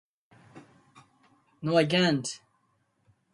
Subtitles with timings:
[1.61, 2.39] no I can't